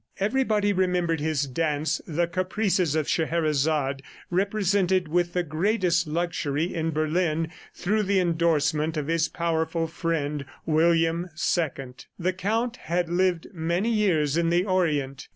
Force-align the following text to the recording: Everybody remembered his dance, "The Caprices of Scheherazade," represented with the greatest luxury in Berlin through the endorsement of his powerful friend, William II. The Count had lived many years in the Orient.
Everybody 0.19 0.73
remembered 0.73 1.19
his 1.19 1.45
dance, 1.45 2.01
"The 2.07 2.25
Caprices 2.25 2.95
of 2.95 3.07
Scheherazade," 3.07 4.01
represented 4.31 5.07
with 5.07 5.33
the 5.33 5.43
greatest 5.43 6.07
luxury 6.07 6.73
in 6.73 6.89
Berlin 6.89 7.51
through 7.75 8.01
the 8.01 8.19
endorsement 8.19 8.97
of 8.97 9.05
his 9.05 9.29
powerful 9.29 9.85
friend, 9.85 10.43
William 10.65 11.29
II. 11.35 11.93
The 12.17 12.33
Count 12.33 12.77
had 12.77 13.09
lived 13.09 13.45
many 13.53 13.91
years 13.91 14.37
in 14.37 14.49
the 14.49 14.65
Orient. 14.65 15.27